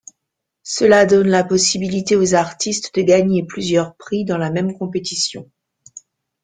[0.63, 5.47] Cela donne la possibilité aux artistes de gagner plusieurs prix dans la même compétition.